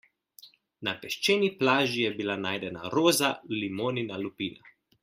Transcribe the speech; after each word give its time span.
Na 0.87 0.93
peščeni 1.03 1.51
plaži 1.61 2.01
je 2.07 2.11
bila 2.17 2.39
najdena 2.49 2.93
roza 2.99 3.33
limonina 3.55 4.23
lupina. 4.27 4.71